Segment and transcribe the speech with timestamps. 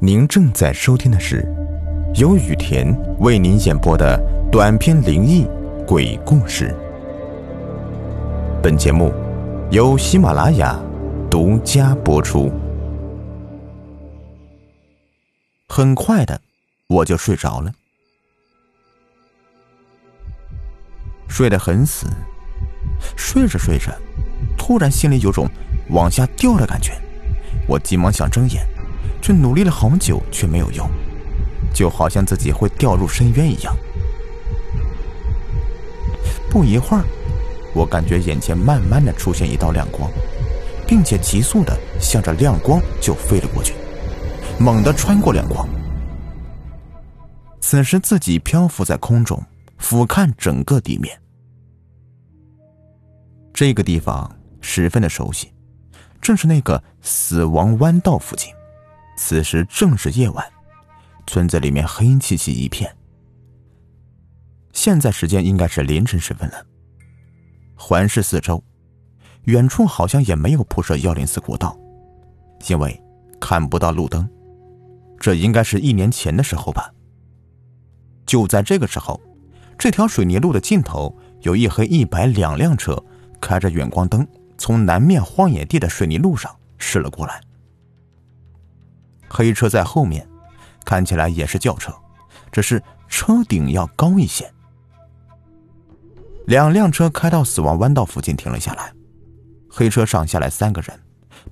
[0.00, 1.44] 您正在收听的是
[2.14, 2.86] 由雨田
[3.18, 4.16] 为您演播的
[4.48, 5.44] 短篇灵异
[5.84, 6.72] 鬼故事。
[8.62, 9.12] 本节目
[9.72, 10.80] 由喜马拉雅
[11.28, 12.48] 独家播出。
[15.68, 16.40] 很快的，
[16.86, 17.72] 我就睡着了，
[21.28, 22.06] 睡得很死。
[23.16, 23.92] 睡着睡着，
[24.56, 25.48] 突然心里有种
[25.90, 26.92] 往下掉的感觉，
[27.66, 28.64] 我急忙想睁眼，
[29.20, 30.88] 却努力了好久，却没有用，
[31.74, 33.76] 就好像自己会掉入深渊一样。
[36.50, 37.04] 不一会儿，
[37.74, 40.10] 我感觉眼前慢慢的出现一道亮光，
[40.86, 43.74] 并且急速的向着亮光就飞了过去，
[44.58, 45.68] 猛地穿过亮光。
[47.60, 49.44] 此时自己漂浮在空中，
[49.76, 51.20] 俯瞰整个地面。
[53.52, 55.52] 这个地方十分的熟悉，
[56.22, 58.50] 正是那个死亡弯道附近。
[59.18, 60.46] 此时正是夜晚，
[61.26, 62.96] 村子里面黑漆漆一片。
[64.72, 66.64] 现在时间应该是凌晨时分了。
[67.74, 68.62] 环视四周，
[69.42, 71.76] 远处好像也没有铺设幺零四国道，
[72.68, 73.02] 因为
[73.40, 74.26] 看不到路灯。
[75.18, 76.94] 这应该是一年前的时候吧。
[78.24, 79.20] 就在这个时候，
[79.76, 82.96] 这条水泥路的尽头有一黑一白两辆车。
[83.40, 87.40] 开着远光灯，从南面荒野地的水泥路上驶了过来。
[89.28, 90.26] 黑车在后面，
[90.84, 91.92] 看起来也是轿车，
[92.50, 94.50] 只是车顶要高一些。
[96.46, 98.92] 两辆车开到死亡弯道附近停了下来，
[99.68, 100.98] 黑车上下来三个人，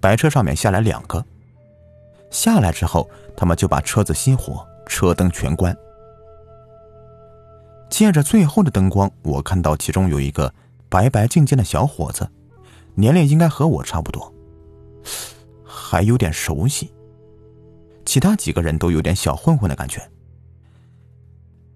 [0.00, 1.24] 白车上面下来两个。
[2.30, 5.76] 下来之后，他们就把车子熄火，车灯全关。
[7.88, 10.52] 借着最后的灯光，我看到其中有一个。
[10.88, 12.28] 白白净净的小伙子，
[12.96, 14.30] 年龄应该和我差不多，
[15.64, 16.92] 还有点熟悉。
[18.12, 20.06] 其他几个人都有点小混混的感觉。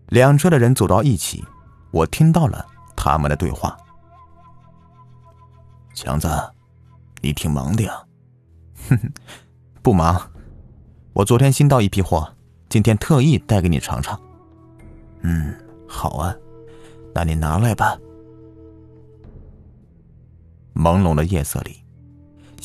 [0.08, 1.42] 两车的人走到一起，
[1.90, 3.74] 我听到了他们的对话。
[5.94, 6.28] 强子，
[7.22, 8.04] 你挺忙的呀？
[8.86, 9.10] 哼哼，
[9.80, 10.30] 不忙，
[11.14, 12.30] 我昨天新到一批货，
[12.68, 14.20] 今天特意带给你尝尝。
[15.22, 15.58] 嗯，
[15.88, 16.36] 好啊，
[17.14, 17.96] 那你拿来吧。
[20.74, 21.82] 朦胧的夜色里，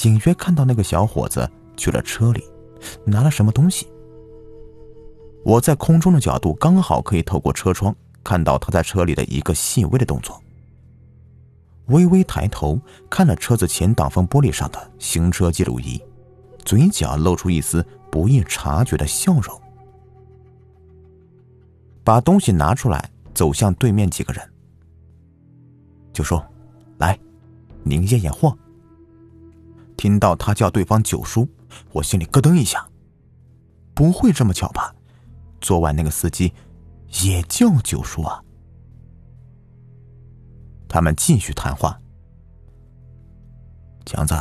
[0.04, 2.44] 隐约看到那个小伙子去了车里，
[3.06, 3.88] 拿了什么东西。
[5.44, 10.42] 我在空中的角度刚好可以透过车窗看到他在车里的一个细微的动作。
[11.88, 16.02] 微微抬头看了车子前挡风玻璃上的行车记录仪，
[16.64, 19.59] 嘴角露出一丝不易察觉的笑容。
[22.03, 24.48] 把东西拿出来，走向对面几个人，
[26.13, 26.44] 就说
[26.98, 27.18] ：“来。”
[27.84, 28.56] 您验验货。
[29.98, 31.48] 听到他叫对方九叔，
[31.92, 32.88] 我心里咯噔一下。
[33.94, 34.96] 不会这么巧吧？
[35.59, 36.52] 昨晚那个司机
[37.24, 38.44] 也叫九叔啊？
[40.88, 42.00] 他们继续谈话。
[44.06, 44.34] 强子，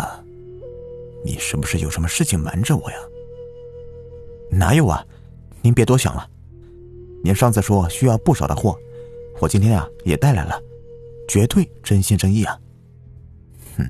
[1.25, 2.97] 你是不是有什么事情瞒着我呀？
[4.51, 5.05] 哪有啊？
[5.63, 6.29] 您别多想了。
[7.23, 8.75] 您上次说需要不少的货，
[9.41, 10.59] 我今天呀也带来了，
[11.29, 12.59] 绝对真心真意啊。
[13.77, 13.89] 哼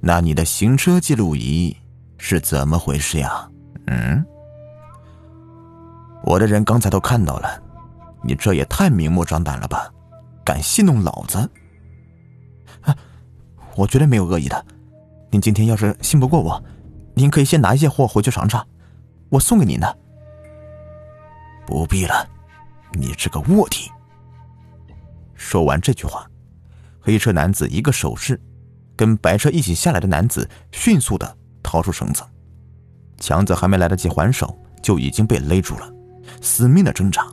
[0.00, 1.76] 那你的行车记录仪
[2.18, 3.48] 是怎么回事呀？
[3.86, 4.24] 嗯，
[6.22, 7.62] 我的人刚才都看到了，
[8.22, 9.90] 你这也太明目张胆了吧？
[10.44, 11.38] 敢戏弄老子？
[12.82, 12.94] 啊，
[13.76, 14.66] 我绝对没有恶意的。
[15.30, 16.62] 您今天要是信不过我，
[17.14, 18.66] 您可以先拿一些货回去尝尝，
[19.30, 19.98] 我送给您的。
[21.66, 22.28] 不必了，
[22.92, 23.90] 你这个卧底。
[25.34, 26.28] 说完这句话，
[26.98, 28.40] 黑车男子一个手势。
[28.96, 31.36] 跟白车一起下来的男子迅速的
[31.68, 32.22] 掏出绳子，
[33.18, 35.92] 强子还没来得及还手，就已经被勒住了，
[36.40, 37.26] 死命的挣扎，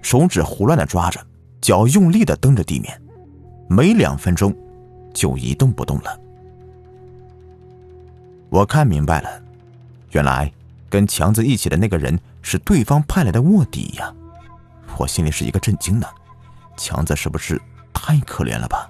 [0.00, 1.20] 手指胡乱的抓着，
[1.60, 3.02] 脚用力的蹬着地面，
[3.68, 4.56] 没两分钟
[5.12, 6.20] 就一动不动了。
[8.48, 9.42] 我看明白了，
[10.12, 10.52] 原来
[10.88, 14.14] 跟强子一起的那个人是对方派来的卧底呀！
[14.98, 16.06] 我心里是一个震惊呢，
[16.76, 17.60] 强子是不是
[17.92, 18.88] 太可怜了吧？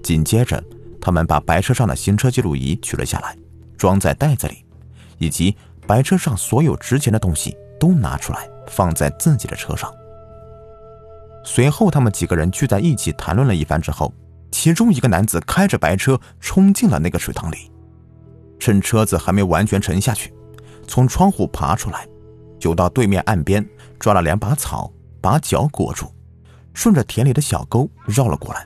[0.00, 0.62] 紧接着，
[1.02, 3.36] 他们把白车上的行车记录仪取了下来，
[3.76, 4.64] 装在袋子里，
[5.18, 5.54] 以及
[5.84, 9.92] 白车上所有值钱的东西都拿出来，放在自己的车上。
[11.44, 14.14] 随后，他们几个人聚在一起谈论了一番之后，
[14.52, 17.68] 其中一个男子开着白车冲进了那个水塘里，
[18.60, 20.32] 趁车子还没完全沉下去，
[20.86, 22.06] 从窗户爬出来，
[22.60, 23.68] 就到对面岸边
[23.98, 24.88] 抓了两把草，
[25.20, 26.06] 把脚裹住，
[26.72, 28.64] 顺着田里的小沟绕了过来。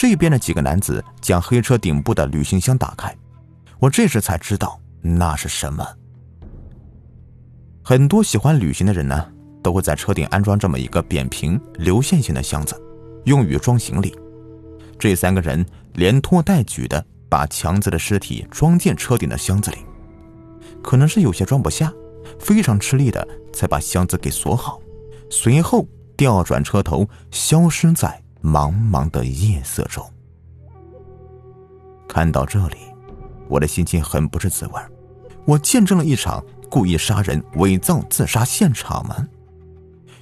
[0.00, 3.14] 这边的几个男子将黑车顶部的旅行箱打开，
[3.78, 5.86] 我这时才知道那是什么？
[7.84, 9.30] 很多喜欢旅行的人呢，
[9.62, 12.74] 都会在车顶安装这么一个扁平流线型的箱子，
[13.24, 14.16] 用于装行李。
[14.98, 15.62] 这三个人
[15.92, 19.80] 连拖带举的把强子的尸体装进车顶的箱子里，
[20.82, 21.92] 可能是有些装不下，
[22.38, 24.80] 非常吃力的才把箱子给锁好，
[25.28, 25.86] 随后
[26.16, 30.04] 调转车头，消失在茫茫的夜色中。
[32.08, 32.76] 看到这里，
[33.48, 34.80] 我的心情很不是滋味
[35.44, 39.26] 我见证了一场故意杀人、伪造自杀现场吗？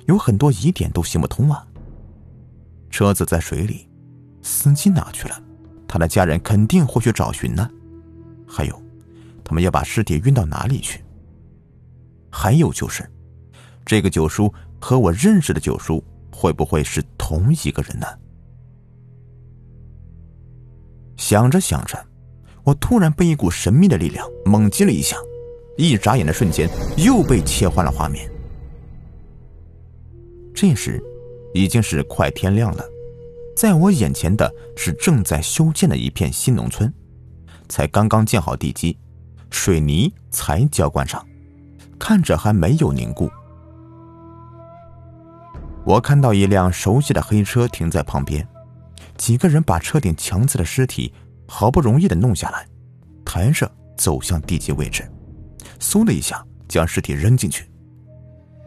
[0.06, 1.66] 有很多疑点都行不通啊。
[2.90, 3.88] 车子在水里。
[4.40, 5.42] 司机哪去了？
[5.86, 7.68] 他的家人肯定会去找寻呢。
[8.46, 8.82] 还有，
[9.44, 11.04] 他们要把尸体运到哪里去？
[12.30, 13.10] 还有就是，
[13.84, 16.02] 这个九叔和我认识的九叔
[16.40, 18.06] 会不会是同一个人呢？
[21.16, 21.98] 想着想着，
[22.62, 25.16] 我突然被一股神秘的力量猛击了一下，
[25.76, 28.30] 一眨眼的瞬间又被切换了画面。
[30.54, 31.02] 这时，
[31.52, 32.84] 已经是快天亮了。
[33.56, 36.94] 在我眼前的是正在修建的一片新农村，
[37.68, 38.96] 才刚刚建好地基，
[39.50, 41.26] 水泥才浇灌上，
[41.98, 43.28] 看着还没有凝固。
[45.88, 48.46] 我看到一辆熟悉的黑车停在旁边，
[49.16, 51.10] 几个人把车顶强子的尸体
[51.46, 52.66] 好不容易的弄下来，
[53.24, 55.10] 抬着走向地基位置，
[55.80, 57.70] 嗖的一下将尸体扔进去。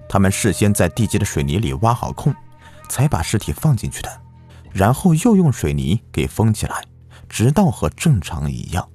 [0.10, 2.34] 他们事先在地基的水泥里挖好空，
[2.90, 4.10] 才把尸体放进去的。
[4.74, 6.84] 然后又用水泥给封起来，
[7.30, 8.90] 直到和正常一样。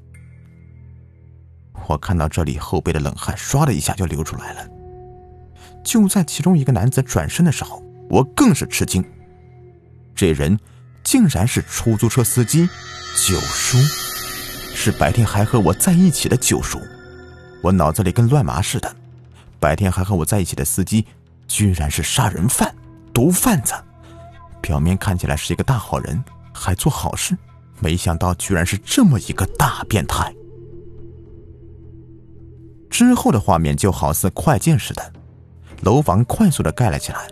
[1.87, 4.69] 我看到这里，后背的冷汗唰的一下就流出来了。
[5.85, 9.05] 就在其中一个男子转身的时候，我更是吃惊，
[10.15, 10.59] 这人
[11.03, 12.69] 竟然是出租车司机
[13.17, 13.79] 九叔，
[14.75, 16.81] 是白天还和我在一起的九叔。
[17.63, 18.97] 我脑子里跟乱麻似的，
[19.59, 21.05] 白天还和我在一起的司机，
[21.49, 22.73] 居然是杀人犯、
[23.13, 23.75] 毒贩子。
[24.61, 26.23] 表面看起来是一个大好人，
[26.53, 27.37] 还做好事，
[27.81, 30.33] 没想到居然是这么一个大变态。
[32.89, 35.13] 之后的画面就好似快进似的，
[35.83, 37.29] 楼房快速的盖了起来。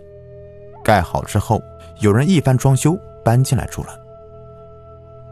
[0.84, 1.60] 盖好之后，
[2.00, 3.98] 有人一番装修搬进来住了。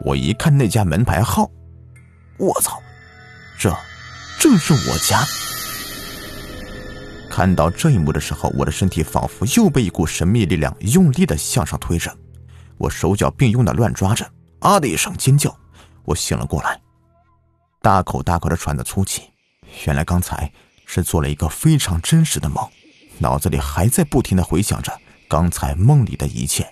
[0.03, 1.49] 我一看那家门牌号，
[2.37, 2.81] 我操，
[3.59, 3.73] 这
[4.39, 5.23] 正是我家。
[7.29, 12.11] 看到这一幕的时候，我的身体仿佛又被一股神秘力量用力的向上推着，
[12.77, 14.27] 我手脚并用的乱抓着，
[14.59, 15.55] 啊的一声尖叫，
[16.03, 16.81] 我醒了过来，
[17.81, 19.23] 大口大口的喘着粗气。
[19.85, 20.51] 原来刚才
[20.85, 22.67] 是做了一个非常真实的梦，
[23.19, 24.91] 脑子里还在不停的回想着
[25.33, 26.63] 刚才梦里的一切。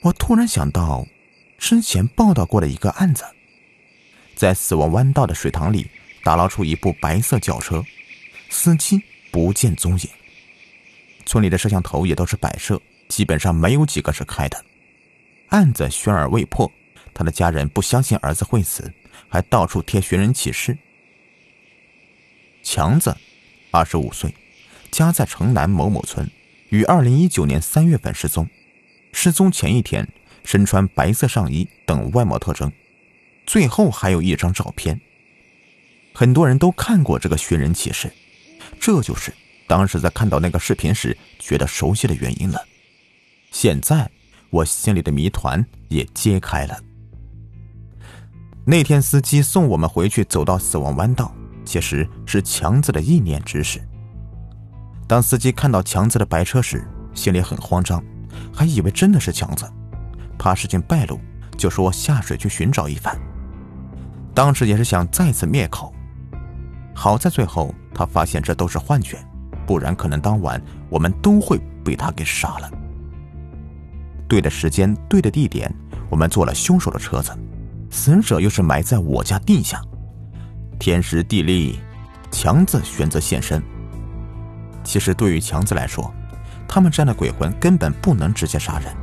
[0.00, 1.06] 我突然想到，
[1.58, 3.24] 之前报道过的一个案子，
[4.34, 5.88] 在死亡弯道的水塘里。
[6.24, 7.84] 打捞出一部白色轿车，
[8.50, 9.00] 司机
[9.30, 10.08] 不见踪影。
[11.24, 14.64] 村里的摄像头也都是摆设，基本上没有几个是开的。
[15.50, 16.70] 案子悬而未破，
[17.14, 18.92] 他的家人不相信儿子会死，
[19.28, 20.76] 还到处贴寻人启事。
[22.64, 23.16] 强子，
[23.70, 24.34] 二十五岁，
[24.90, 26.30] 家在城南某某村，
[26.68, 28.48] 于二零一九年三月份失踪。
[29.12, 30.08] 失踪前一天，
[30.44, 32.70] 身穿白色上衣等外貌特征，
[33.46, 35.00] 最后还有一张照片。
[36.12, 38.12] 很多人都看过这个寻人启事，
[38.78, 39.32] 这就是
[39.66, 42.64] 当时在看到那个视频时觉得熟悉的原因了。
[43.50, 44.10] 现在
[44.50, 46.78] 我心里的谜团也揭开了。
[48.64, 53.80] 那天司机送我们回去，走到死亡弯道，其实是强子的意念指使。
[55.10, 58.00] 当司机看到强子的白车时，心里很慌张，
[58.54, 59.68] 还以为真的是强子，
[60.38, 61.18] 怕事情败露，
[61.58, 63.18] 就说下水去寻找一番。
[64.32, 65.92] 当时也是想再次灭口。
[66.94, 69.18] 好在最后他发现这都是幻觉，
[69.66, 72.70] 不然可能当晚我们都会被他给杀了。
[74.28, 75.74] 对的时间，对的地点，
[76.08, 77.36] 我们坐了凶手的车子，
[77.90, 79.82] 死者又是埋在我家地下，
[80.78, 81.80] 天时地利，
[82.30, 83.60] 强子选择现身。
[84.82, 86.12] 其实对于强子来说，
[86.66, 88.94] 他们这样的鬼魂根本不能直接杀人，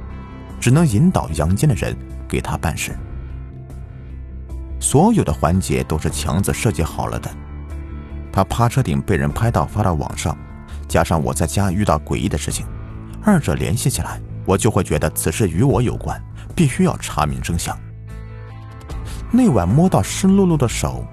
[0.59, 1.95] 只能引导阳间的人
[2.27, 2.97] 给他办事。
[4.79, 7.29] 所有的环节都是强子设计好了的。
[8.31, 10.37] 他趴车顶被人拍到发到网上，
[10.87, 12.65] 加上我在家遇到诡异的事情，
[13.23, 16.21] 二者联系起来，我就会觉得此事与我有关，
[16.55, 17.75] 必须要查明真相。
[19.31, 21.03] 那晚摸到湿漉漉的手，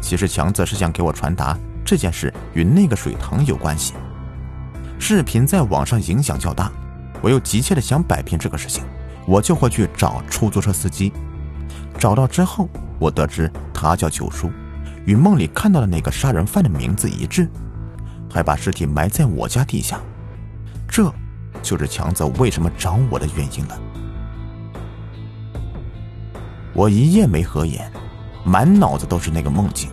[0.00, 1.58] 其实强子是想给我传达
[1.92, 3.92] 这件事与那个水塘有关系。
[4.98, 6.72] 视频在网上影响较大，
[7.20, 8.82] 我又急切的想摆平这个事情，
[9.26, 11.12] 我就会去找出租车司机。
[11.98, 12.66] 找到之后，
[12.98, 14.50] 我得知他叫九叔，
[15.04, 17.46] 与梦里看到的那个杀人犯的名字一致，
[18.32, 20.00] 还把尸体埋在我家地下。
[20.88, 21.12] 这，
[21.62, 23.78] 就是强子为什么找我的原因了。
[26.72, 27.92] 我一夜没合眼，
[28.46, 29.90] 满脑子都是那个梦境，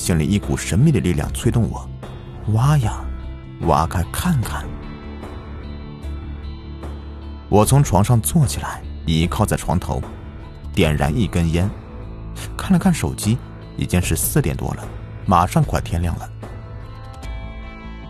[0.00, 1.86] 心里一股神秘的力量催动我，
[2.54, 3.04] 挖呀，
[3.66, 4.64] 挖开看看。
[7.50, 10.00] 我从床上坐起来，倚靠在床头，
[10.74, 11.68] 点燃一根烟，
[12.56, 13.36] 看了看手机，
[13.76, 14.88] 已经是四点多了，
[15.26, 16.26] 马上快天亮了。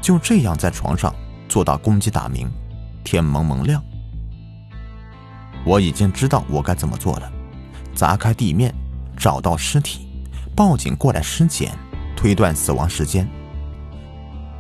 [0.01, 1.13] 就这样在床上
[1.49, 2.49] 坐到公鸡打鸣，
[3.03, 3.83] 天蒙蒙亮，
[5.65, 7.33] 我已经知道我该怎么做了。
[7.97, 8.73] 砸开地面，
[9.17, 10.09] 找到尸体，
[10.61, 11.73] 报警过来尸检，
[12.15, 13.27] 推断死亡时间。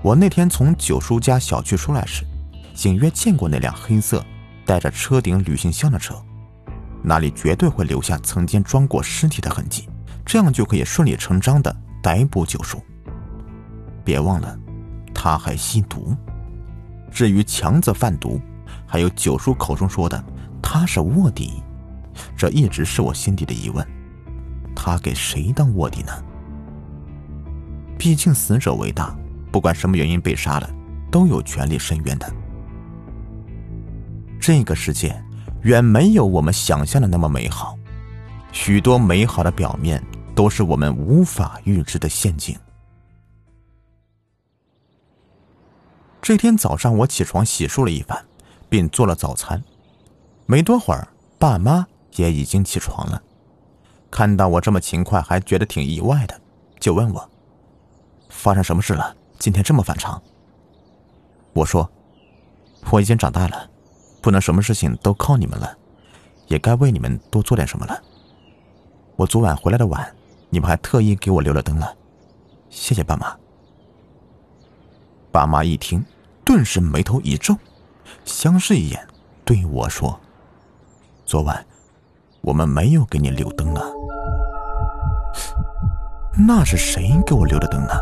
[0.00, 2.24] 我那天从九叔家小区出来时，
[2.84, 4.24] 隐约见过那辆黑色
[4.64, 6.14] 带着车顶旅行箱的车，
[7.02, 9.90] 那里绝对会留下曾经装过尸体的痕迹，
[10.24, 12.82] 这样就可以顺理成章的逮捕九叔。
[14.02, 14.58] 别忘了，
[15.14, 16.16] 他还吸毒。
[17.12, 18.40] 至于强子贩毒，
[18.86, 20.24] 还有九叔口中说的
[20.62, 21.62] 他是卧底。
[22.38, 23.86] 这一直是我心底的疑问，
[24.82, 26.12] 他给谁当卧底呢？
[27.98, 29.14] 毕竟死者为大，
[29.52, 30.70] 不管什么原因被杀了，
[31.10, 32.32] 都有权利申冤的。
[34.40, 35.22] 这个世界
[35.64, 37.76] 远没有我们想象的那么美好，
[38.52, 40.02] 许多美好的表面
[40.34, 42.58] 都是我们无法预知的陷阱。
[46.22, 48.24] 这天早上，我起床洗漱了一番，
[48.70, 49.62] 并做了早餐。
[50.46, 51.06] 没多会儿，
[51.38, 51.86] 爸妈。
[52.16, 53.22] 也已经起床了，
[54.10, 56.40] 看到我这么勤快，还觉得挺意外的，
[56.80, 57.30] 就问我
[58.28, 59.16] ：“发生什么事了？
[59.38, 60.20] 今天这么反常？”
[61.54, 61.88] 我说
[62.90, 63.70] ：“我已经长大了，
[64.20, 65.78] 不能什么事情都靠你们了，
[66.48, 68.02] 也该为你们多做点什么了。
[69.14, 70.14] 我昨晚回来的晚，
[70.48, 71.96] 你们还特意给我留了灯了，
[72.68, 73.36] 谢谢爸妈。”
[75.30, 76.04] 爸妈一听，
[76.44, 77.56] 顿时眉头一皱，
[78.24, 79.06] 相视一眼，
[79.44, 80.18] 对我说
[81.24, 81.64] ：“昨晚。”
[82.42, 83.84] 我们没有给你留灯啊，
[86.46, 87.92] 那是谁给我留的灯呢？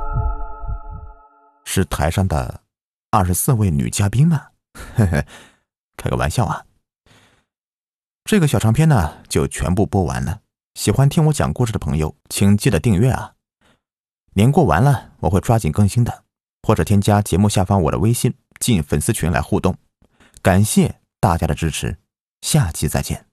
[1.65, 2.63] 是台上的
[3.11, 4.49] 二十四位女嘉宾吗？
[4.95, 5.27] 嘿嘿，
[5.97, 6.65] 开个玩笑啊。
[8.25, 10.43] 这个小长篇呢，就全部播完了。
[10.75, 13.35] 喜欢听我讲故事的朋友，请记得订阅啊。
[14.35, 16.25] 年过完了，我会抓紧更新的，
[16.63, 19.77] 或者添加节目下方我的微信进粉丝群来互动。
[20.41, 21.99] 感谢大家的支持，
[22.41, 23.28] 下期再见。